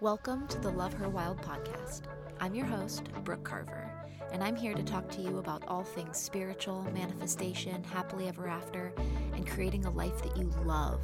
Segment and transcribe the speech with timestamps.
[0.00, 2.02] Welcome to the Love Her Wild podcast.
[2.40, 3.88] I'm your host, Brooke Carver,
[4.32, 8.92] and I'm here to talk to you about all things spiritual, manifestation, happily ever after,
[9.34, 11.00] and creating a life that you love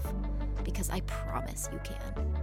[0.64, 2.34] because I promise you can.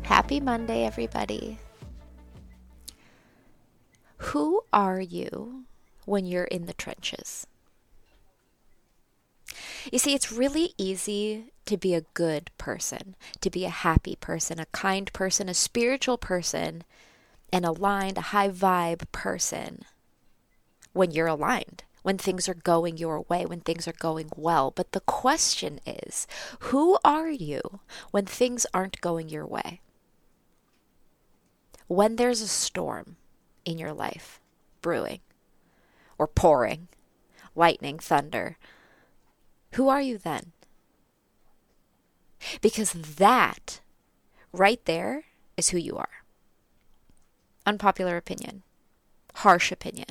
[0.00, 1.58] Happy Monday, everybody.
[4.16, 5.64] Who are you
[6.06, 7.46] when you're in the trenches?
[9.92, 14.58] You see, it's really easy to be a good person, to be a happy person,
[14.58, 16.84] a kind person, a spiritual person,
[17.52, 19.84] an aligned, a high vibe person
[20.92, 24.70] when you're aligned, when things are going your way, when things are going well.
[24.70, 26.26] But the question is
[26.60, 29.80] who are you when things aren't going your way?
[31.86, 33.16] When there's a storm
[33.64, 34.40] in your life
[34.80, 35.20] brewing
[36.18, 36.88] or pouring,
[37.54, 38.56] lightning, thunder,
[39.72, 40.52] who are you then?
[42.60, 43.80] Because that
[44.52, 45.24] right there
[45.56, 46.08] is who you are.
[47.66, 48.62] Unpopular opinion,
[49.36, 50.08] harsh opinion.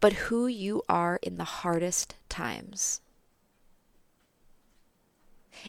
[0.00, 3.00] But who you are in the hardest times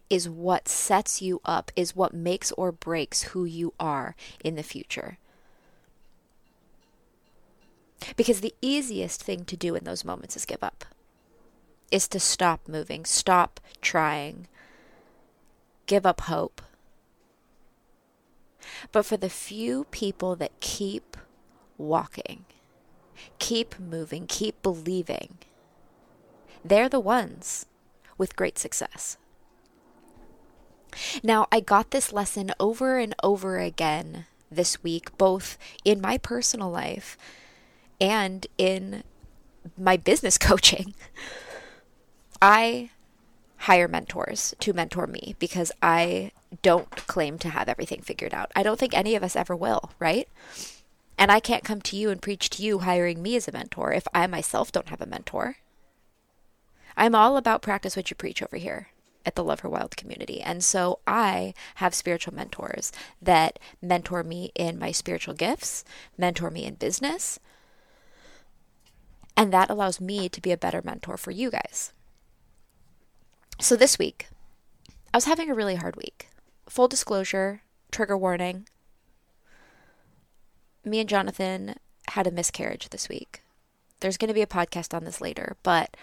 [0.09, 4.63] is what sets you up, is what makes or breaks who you are in the
[4.63, 5.17] future.
[8.15, 10.85] Because the easiest thing to do in those moments is give up
[11.91, 14.47] is to stop moving, stop trying,
[15.85, 16.61] give up hope.
[18.91, 21.17] But for the few people that keep
[21.77, 22.45] walking,
[23.39, 25.37] keep moving, keep believing,
[26.63, 27.65] they're the ones
[28.17, 29.17] with great success.
[31.23, 36.69] Now, I got this lesson over and over again this week, both in my personal
[36.69, 37.17] life
[38.01, 39.03] and in
[39.77, 40.93] my business coaching.
[42.41, 42.91] I
[43.57, 48.51] hire mentors to mentor me because I don't claim to have everything figured out.
[48.55, 50.27] I don't think any of us ever will, right?
[51.17, 53.91] And I can't come to you and preach to you hiring me as a mentor
[53.91, 55.57] if I myself don't have a mentor.
[56.95, 58.87] I'm all about practice what you preach over here
[59.25, 60.41] at the Love Her Wild community.
[60.41, 65.83] And so I have spiritual mentors that mentor me in my spiritual gifts,
[66.17, 67.39] mentor me in business.
[69.35, 71.93] And that allows me to be a better mentor for you guys.
[73.61, 74.27] So this week,
[75.13, 76.29] I was having a really hard week.
[76.69, 77.61] Full disclosure,
[77.91, 78.69] trigger warning.
[80.85, 81.75] Me and Jonathan
[82.07, 83.43] had a miscarriage this week.
[83.99, 85.97] There's going to be a podcast on this later, but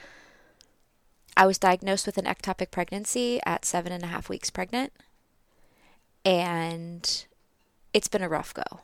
[1.35, 4.93] I was diagnosed with an ectopic pregnancy at seven and a half weeks pregnant,
[6.27, 7.25] and
[7.95, 8.81] it's been a rough go.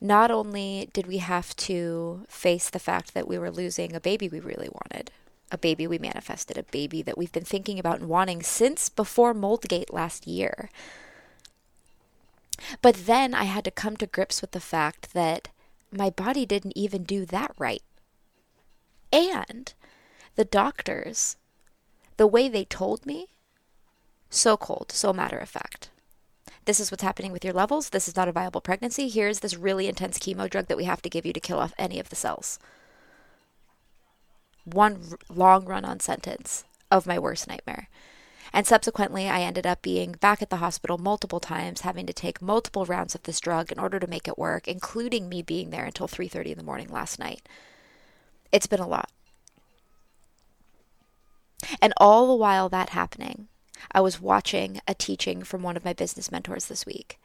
[0.00, 4.28] Not only did we have to face the fact that we were losing a baby
[4.28, 5.10] we really wanted,
[5.52, 9.34] a baby we manifested, a baby that we've been thinking about and wanting since before
[9.34, 10.70] Moldgate last year.
[12.80, 15.48] But then I had to come to grips with the fact that
[15.90, 17.82] my body didn't even do that right.
[19.12, 19.74] And
[20.36, 21.36] the doctors,
[22.16, 23.26] the way they told me,
[24.30, 25.90] so cold, so matter of fact.
[26.64, 27.90] This is what's happening with your levels.
[27.90, 29.08] This is not a viable pregnancy.
[29.08, 31.74] Here's this really intense chemo drug that we have to give you to kill off
[31.76, 32.58] any of the cells
[34.64, 37.88] one long run on sentence of my worst nightmare.
[38.52, 42.42] And subsequently, I ended up being back at the hospital multiple times, having to take
[42.42, 45.84] multiple rounds of this drug in order to make it work, including me being there
[45.86, 47.48] until 3:30 in the morning last night.
[48.50, 49.10] It's been a lot.
[51.80, 53.48] And all the while that happening,
[53.90, 57.18] I was watching a teaching from one of my business mentors this week.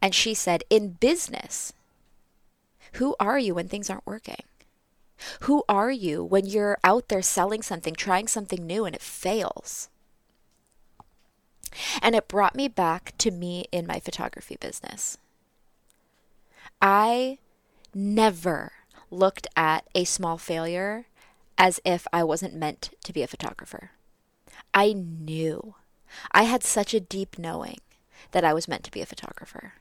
[0.00, 1.72] And she said, "In business,
[2.92, 4.44] who are you when things aren't working?"
[5.40, 9.88] Who are you when you're out there selling something, trying something new, and it fails?
[12.00, 15.18] And it brought me back to me in my photography business.
[16.80, 17.38] I
[17.94, 18.72] never
[19.10, 21.06] looked at a small failure
[21.58, 23.92] as if I wasn't meant to be a photographer.
[24.74, 25.74] I knew.
[26.32, 27.78] I had such a deep knowing
[28.32, 29.74] that I was meant to be a photographer.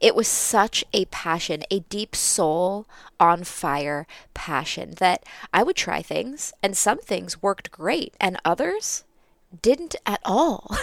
[0.00, 2.86] It was such a passion, a deep soul
[3.20, 9.04] on fire passion that I would try things, and some things worked great, and others
[9.60, 10.74] didn't at all.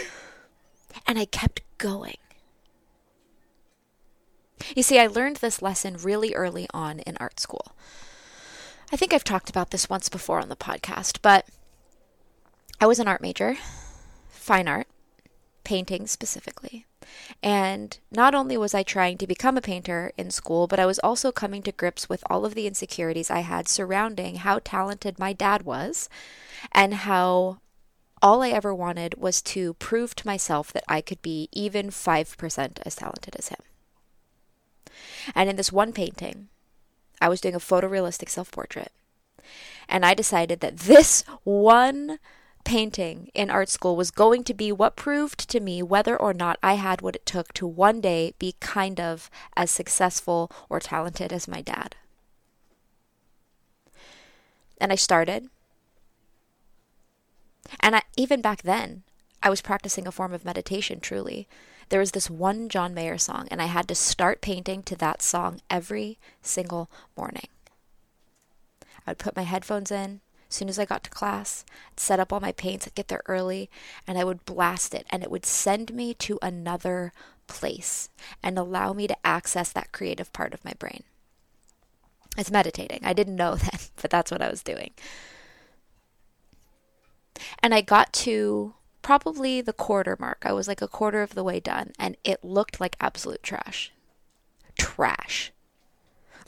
[1.06, 2.16] and I kept going.
[4.74, 7.72] You see, I learned this lesson really early on in art school.
[8.92, 11.46] I think I've talked about this once before on the podcast, but
[12.80, 13.56] I was an art major,
[14.28, 14.88] fine art,
[15.68, 16.86] painting specifically.
[17.42, 20.98] And not only was I trying to become a painter in school, but I was
[21.00, 25.34] also coming to grips with all of the insecurities I had surrounding how talented my
[25.34, 26.08] dad was
[26.72, 27.58] and how
[28.22, 32.78] all I ever wanted was to prove to myself that I could be even 5%
[32.86, 33.60] as talented as him.
[35.34, 36.48] And in this one painting,
[37.20, 38.90] I was doing a photorealistic self portrait.
[39.86, 42.18] And I decided that this one
[42.64, 46.58] painting in art school was going to be what proved to me whether or not
[46.62, 51.32] I had what it took to one day be kind of as successful or talented
[51.32, 51.96] as my dad.
[54.80, 55.48] And I started.
[57.80, 59.02] And I, even back then,
[59.42, 61.48] I was practicing a form of meditation, truly.
[61.88, 65.22] There was this one John Mayer song, and I had to start painting to that
[65.22, 67.48] song every single morning.
[69.06, 72.20] I would put my headphones in, as soon as I got to class, I'd set
[72.20, 73.68] up all my paints, I'd get there early,
[74.06, 77.12] and I would blast it, and it would send me to another
[77.46, 78.08] place
[78.42, 81.02] and allow me to access that creative part of my brain.
[82.36, 83.00] It's meditating.
[83.02, 84.92] I didn't know then, but that's what I was doing.
[87.62, 90.42] And I got to probably the quarter mark.
[90.44, 93.92] I was like a quarter of the way done, and it looked like absolute trash.
[94.78, 95.52] Trash.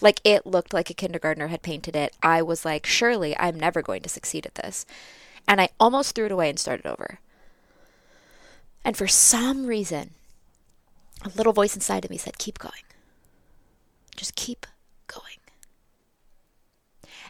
[0.00, 2.16] Like it looked like a kindergartner had painted it.
[2.22, 4.86] I was like, surely I'm never going to succeed at this.
[5.46, 7.18] And I almost threw it away and started over.
[8.84, 10.10] And for some reason,
[11.22, 12.72] a little voice inside of me said, keep going.
[14.16, 14.66] Just keep
[15.06, 15.24] going.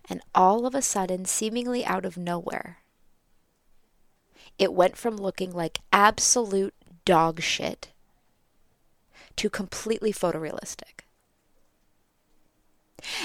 [0.09, 2.79] And all of a sudden, seemingly out of nowhere,
[4.59, 6.75] it went from looking like absolute
[7.05, 7.89] dog shit
[9.37, 11.00] to completely photorealistic.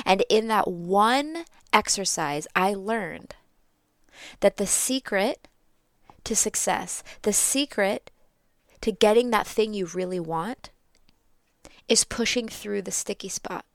[0.06, 3.36] And in that one exercise, I learned
[4.40, 5.48] that the secret
[6.24, 8.12] to success, the secret
[8.82, 10.70] to getting that thing you really want,
[11.88, 13.66] is pushing through the sticky spot.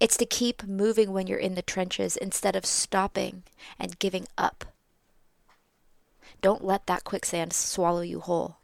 [0.00, 3.44] It's to keep moving when you're in the trenches instead of stopping
[3.78, 4.64] and giving up.
[6.40, 8.56] Don't let that quicksand swallow you whole.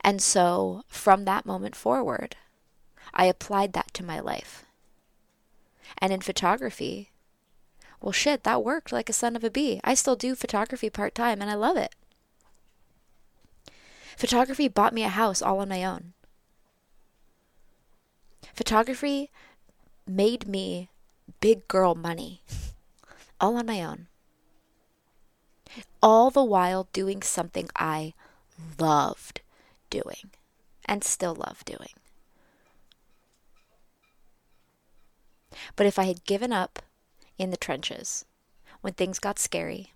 [0.00, 2.36] And so from that moment forward,
[3.12, 4.64] I applied that to my life.
[5.98, 7.10] And in photography,
[8.00, 9.80] well, shit, that worked like a son of a bee.
[9.84, 11.94] I still do photography part time and I love it.
[14.16, 16.12] Photography bought me a house all on my own.
[18.54, 19.30] Photography
[20.06, 20.90] made me
[21.40, 22.42] big girl money
[23.40, 24.06] all on my own.
[26.02, 28.14] All the while doing something I
[28.78, 29.40] loved
[29.94, 30.30] doing
[30.86, 31.94] and still love doing.
[35.76, 36.80] But if I had given up
[37.38, 38.24] in the trenches
[38.80, 39.92] when things got scary,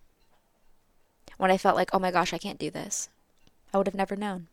[1.37, 3.09] when I felt like, oh my gosh, I can't do this,
[3.75, 4.47] I would have never known.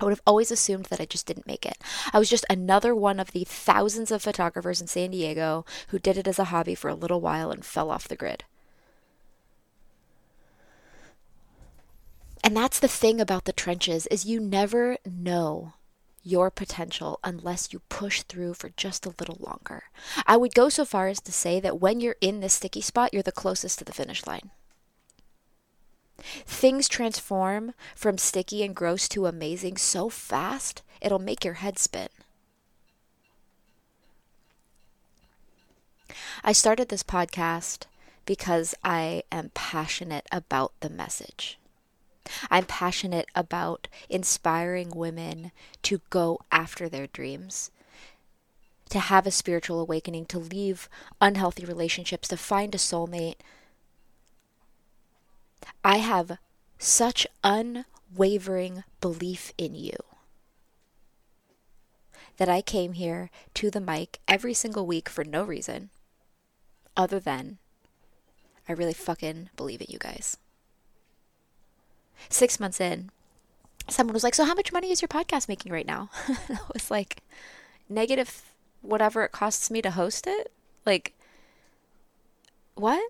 [0.00, 1.78] I would have always assumed that I just didn't make it.
[2.12, 6.16] I was just another one of the thousands of photographers in San Diego who did
[6.16, 8.44] it as a hobby for a little while and fell off the grid.
[12.42, 15.74] And that's the thing about the trenches is you never know
[16.22, 19.84] your potential unless you push through for just a little longer.
[20.26, 23.12] I would go so far as to say that when you're in this sticky spot,
[23.12, 24.50] you're the closest to the finish line.
[26.18, 32.08] Things transform from sticky and gross to amazing so fast, it'll make your head spin.
[36.44, 37.84] I started this podcast
[38.26, 41.58] because I am passionate about the message.
[42.50, 47.70] I'm passionate about inspiring women to go after their dreams,
[48.90, 50.88] to have a spiritual awakening, to leave
[51.20, 53.36] unhealthy relationships, to find a soulmate.
[55.84, 56.38] I have
[56.78, 59.96] such unwavering belief in you
[62.38, 65.90] that I came here to the mic every single week for no reason
[66.96, 67.58] other than
[68.66, 70.38] I really fucking believe in you guys
[72.28, 73.10] six months in,
[73.88, 76.10] someone was like, So, how much money is your podcast making right now?
[76.28, 77.22] I was like,
[77.88, 78.42] Negative
[78.82, 80.52] whatever it costs me to host it?
[80.86, 81.14] Like,
[82.74, 83.02] what?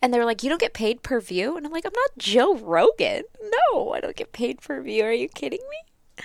[0.00, 1.56] And they were like, You don't get paid per view?
[1.56, 3.24] And I'm like, I'm not Joe Rogan.
[3.72, 5.04] No, I don't get paid per view.
[5.04, 6.24] Are you kidding me?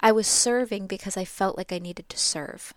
[0.00, 2.74] I was serving because I felt like I needed to serve.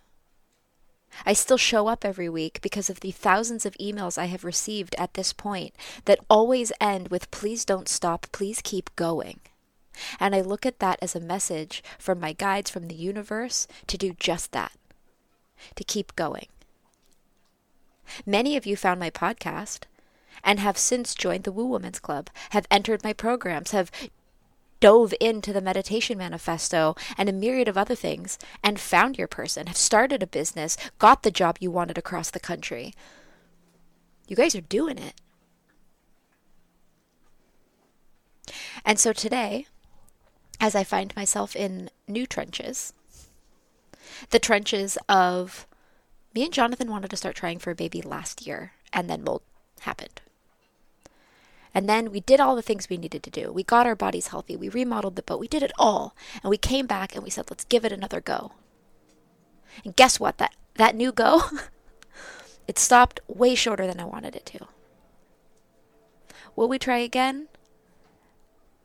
[1.26, 4.96] I still show up every week because of the thousands of emails I have received
[4.98, 5.74] at this point
[6.06, 9.40] that always end with please don't stop, please keep going.
[10.20, 13.98] And I look at that as a message from my guides from the universe to
[13.98, 14.74] do just that,
[15.76, 16.48] to keep going.
[18.26, 19.82] Many of you found my podcast
[20.44, 23.92] and have since joined the Woo Women's Club, have entered my programs, have
[24.80, 29.68] dove into the meditation manifesto and a myriad of other things and found your person,
[29.68, 32.94] have started a business, got the job you wanted across the country.
[34.28, 35.14] You guys are doing it.
[38.84, 39.66] And so today,
[40.60, 42.94] as I find myself in new trenches,
[44.30, 45.68] the trenches of
[46.34, 49.42] me and Jonathan wanted to start trying for a baby last year, and then mold
[49.82, 50.22] happened.
[51.76, 53.52] And then we did all the things we needed to do.
[53.52, 54.56] We got our bodies healthy.
[54.56, 55.42] We remodeled the boat.
[55.42, 56.16] We did it all.
[56.42, 58.54] And we came back and we said, let's give it another go.
[59.84, 60.38] And guess what?
[60.38, 61.44] That, that new go,
[62.68, 64.68] it stopped way shorter than I wanted it to.
[66.56, 67.50] Will we try again?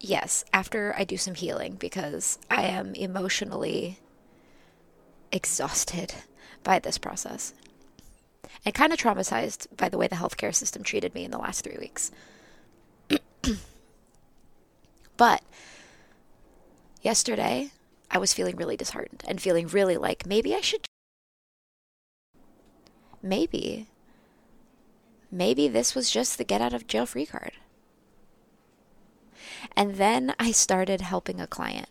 [0.00, 4.00] Yes, after I do some healing because I am emotionally
[5.30, 6.14] exhausted
[6.64, 7.54] by this process
[8.64, 11.62] and kind of traumatized by the way the healthcare system treated me in the last
[11.62, 12.11] three weeks.
[15.20, 15.42] But
[17.02, 17.72] yesterday,
[18.10, 20.86] I was feeling really disheartened and feeling really like maybe I should.
[23.22, 23.88] Maybe.
[25.30, 27.52] Maybe this was just the get out of jail free card.
[29.76, 31.90] And then I started helping a client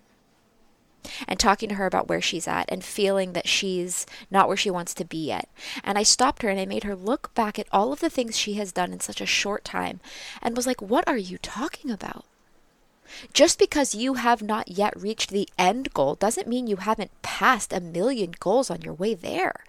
[1.28, 4.72] and talking to her about where she's at and feeling that she's not where she
[4.72, 5.48] wants to be yet.
[5.84, 8.40] And I stopped her and I made her look back at all of the things
[8.40, 10.00] she has done in such a short time
[10.42, 12.26] and was like, What are you talking about?
[13.34, 17.74] Just because you have not yet reached the end goal doesn't mean you haven't passed
[17.74, 19.64] a million goals on your way there.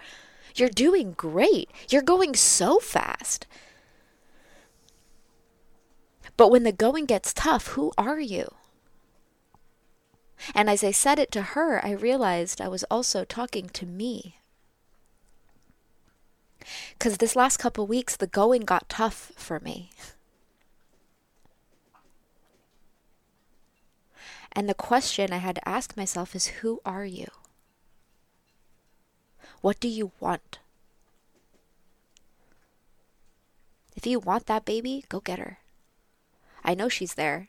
[0.54, 1.70] You're doing great.
[1.88, 3.46] You're going so fast.
[6.36, 8.54] But when the going gets tough, who are you?
[10.54, 14.36] And as I said it to her, I realized I was also talking to me.
[16.92, 19.90] Because this last couple weeks, the going got tough for me.
[24.52, 27.28] And the question I had to ask myself is Who are you?
[29.60, 30.58] What do you want?
[33.94, 35.58] If you want that baby, go get her.
[36.64, 37.48] I know she's there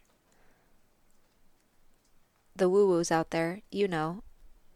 [2.61, 4.21] the woo woos out there, you know,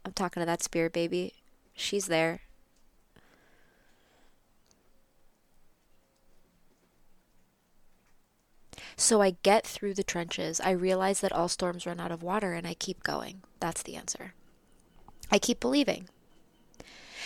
[0.04, 1.34] I'm talking to that spirit baby.
[1.74, 2.40] She's there.
[8.96, 10.60] So I get through the trenches.
[10.60, 13.42] I realize that all storms run out of water and I keep going.
[13.60, 14.32] That's the answer.
[15.30, 16.08] I keep believing.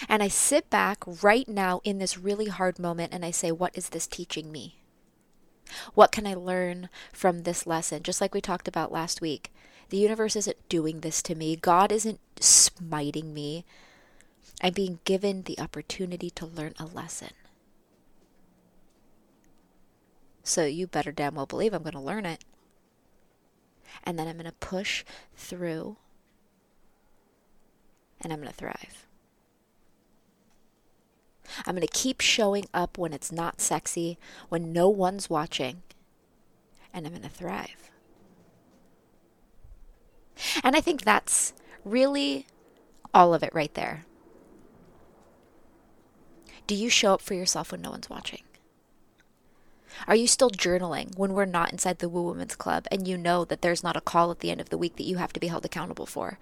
[0.08, 3.76] And I sit back right now in this really hard moment and I say, What
[3.76, 4.76] is this teaching me?
[5.94, 8.02] What can I learn from this lesson?
[8.02, 9.52] Just like we talked about last week.
[9.90, 11.56] The universe isn't doing this to me.
[11.56, 13.64] God isn't smiting me.
[14.62, 17.30] I'm being given the opportunity to learn a lesson.
[20.50, 22.44] So you better damn well believe I'm going to learn it.
[24.02, 25.04] And then I'm going to push
[25.36, 25.96] through
[28.20, 29.06] and I'm going to thrive.
[31.64, 35.82] I'm going to keep showing up when it's not sexy, when no one's watching,
[36.92, 37.92] and I'm going to thrive.
[40.64, 41.52] And I think that's
[41.84, 42.46] really
[43.14, 44.04] all of it right there.
[46.66, 48.42] Do you show up for yourself when no one's watching?
[50.06, 53.44] Are you still journaling when we're not inside the Woo Women's Club and you know
[53.44, 55.40] that there's not a call at the end of the week that you have to
[55.40, 56.38] be held accountable for?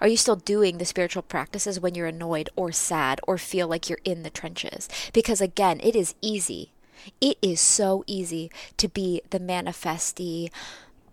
[0.00, 3.88] Are you still doing the spiritual practices when you're annoyed or sad or feel like
[3.88, 4.88] you're in the trenches?
[5.12, 6.72] Because again, it is easy.
[7.20, 10.50] It is so easy to be the manifestee,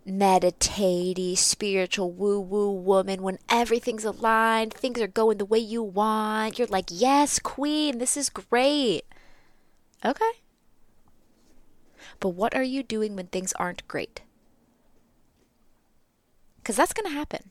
[0.06, 6.58] meditatey, spiritual woo woo woman when everything's aligned, things are going the way you want.
[6.58, 9.02] You're like, yes, queen, this is great.
[10.04, 10.32] Okay.
[12.20, 14.22] But what are you doing when things aren't great?
[16.58, 17.50] Because that's going to happen.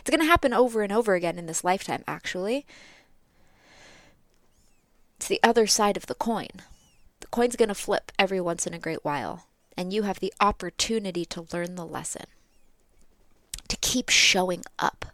[0.00, 2.66] It's going to happen over and over again in this lifetime, actually.
[5.16, 6.48] It's the other side of the coin.
[7.20, 10.32] The coin's going to flip every once in a great while and you have the
[10.40, 12.26] opportunity to learn the lesson,
[13.68, 15.06] to keep showing up,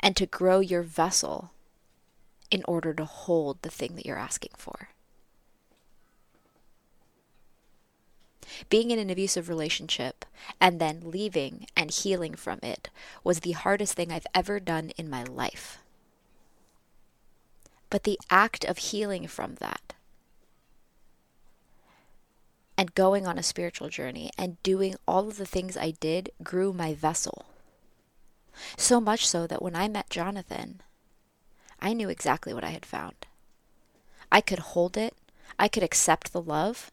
[0.00, 1.52] and to grow your vessel
[2.52, 4.90] in order to hold the thing that you're asking for.
[8.68, 10.26] Being in an abusive relationship
[10.60, 12.90] and then leaving and healing from it
[13.24, 15.78] was the hardest thing I've ever done in my life.
[17.88, 19.94] But the act of healing from that
[22.76, 26.72] and going on a spiritual journey and doing all of the things I did grew
[26.72, 27.46] my vessel.
[28.76, 30.82] So much so that when I met Jonathan,
[31.82, 33.26] I knew exactly what I had found.
[34.30, 35.14] I could hold it,
[35.58, 36.90] I could accept the love,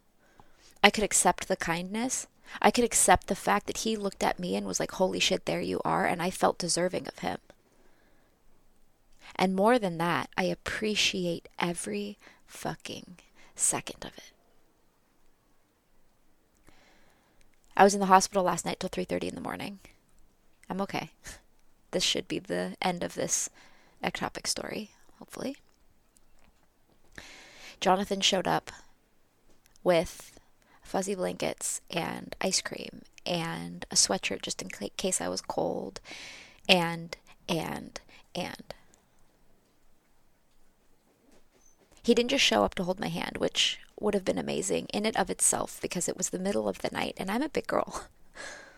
[0.83, 2.27] I could accept the kindness.
[2.61, 5.45] I could accept the fact that he looked at me and was like, holy shit,
[5.45, 6.05] there you are.
[6.05, 7.37] And I felt deserving of him.
[9.35, 12.17] And more than that, I appreciate every
[12.47, 13.17] fucking
[13.55, 14.31] second of it.
[17.77, 19.79] I was in the hospital last night till 3:30 in the morning.
[20.69, 21.11] I'm okay.
[21.91, 23.49] This should be the end of this
[24.03, 25.57] ectopic story, hopefully.
[27.79, 28.71] Jonathan showed up
[29.83, 30.39] with
[30.81, 36.01] fuzzy blankets and ice cream and a sweatshirt just in case I was cold
[36.67, 37.15] and
[37.47, 37.99] and
[38.35, 38.73] and
[42.03, 45.05] he didn't just show up to hold my hand, which would have been amazing in
[45.05, 47.67] and of itself because it was the middle of the night and I'm a big
[47.67, 48.05] girl.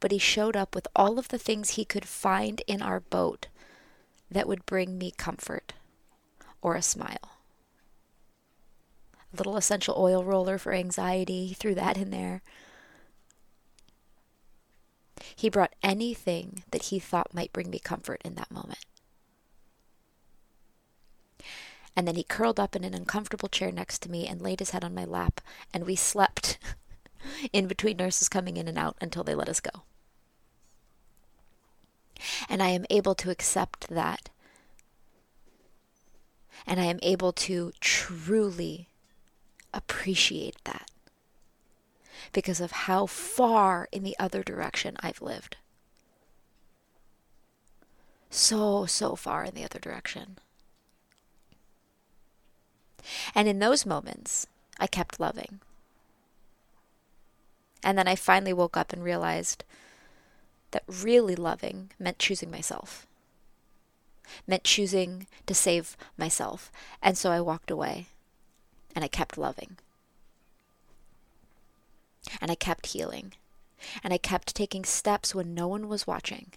[0.00, 3.46] but he showed up with all of the things he could find in our boat
[4.30, 5.74] that would bring me comfort
[6.62, 7.36] or a smile.
[9.32, 12.42] A little essential oil roller for anxiety, he threw that in there.
[15.36, 18.84] He brought anything that he thought might bring me comfort in that moment.
[21.94, 24.70] And then he curled up in an uncomfortable chair next to me and laid his
[24.70, 25.40] head on my lap,
[25.74, 26.58] and we slept
[27.52, 29.82] in between nurses coming in and out until they let us go.
[32.50, 34.28] And I am able to accept that.
[36.66, 38.88] And I am able to truly
[39.72, 40.90] appreciate that
[42.32, 45.56] because of how far in the other direction I've lived.
[48.30, 50.38] So, so far in the other direction.
[53.34, 54.46] And in those moments,
[54.78, 55.60] I kept loving.
[57.82, 59.64] And then I finally woke up and realized
[60.70, 63.06] that really loving meant choosing myself,
[64.46, 66.70] meant choosing to save myself.
[67.02, 68.06] And so I walked away
[68.94, 69.76] and I kept loving.
[72.40, 73.32] And I kept healing.
[74.04, 76.52] And I kept taking steps when no one was watching.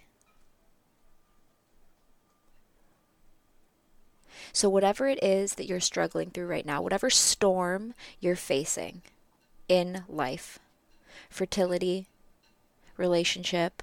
[4.52, 9.02] So, whatever it is that you're struggling through right now, whatever storm you're facing
[9.68, 10.58] in life
[11.30, 12.06] fertility,
[12.96, 13.82] relationship,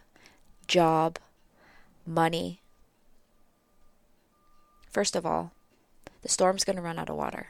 [0.71, 1.19] job,
[2.05, 2.62] money
[4.91, 5.51] first of all,
[6.21, 7.47] the storm's going to run out of water.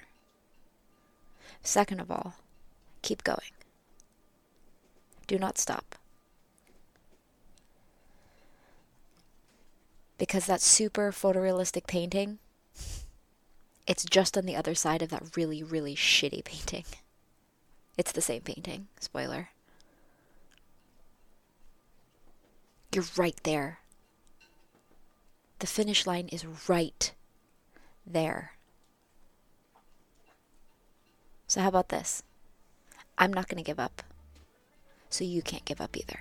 [1.61, 2.35] Second of all,
[3.01, 3.51] keep going.
[5.27, 5.95] Do not stop.
[10.17, 12.39] Because that super photorealistic painting,
[13.87, 16.85] it's just on the other side of that really, really shitty painting.
[17.97, 19.49] It's the same painting, spoiler.
[22.93, 23.79] You're right there.
[25.59, 27.13] The finish line is right
[28.05, 28.53] there.
[31.47, 32.23] So, how about this?
[33.17, 34.03] I'm not going to give up,
[35.09, 36.19] so you can't give up either.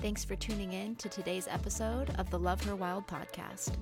[0.00, 3.72] Thanks for tuning in to today's episode of the Love Her Wild podcast.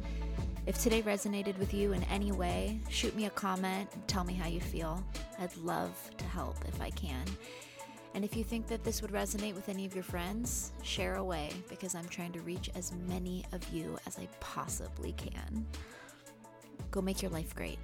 [0.66, 4.34] If today resonated with you in any way, shoot me a comment and tell me
[4.34, 5.04] how you feel.
[5.38, 7.24] I'd love to help if I can.
[8.18, 11.50] And if you think that this would resonate with any of your friends, share away
[11.68, 15.64] because I'm trying to reach as many of you as I possibly can.
[16.90, 17.78] Go make your life great.